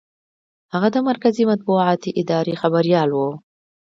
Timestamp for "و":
3.13-3.19